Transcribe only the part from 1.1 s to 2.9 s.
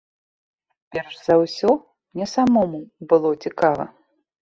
за ўсё, мне самому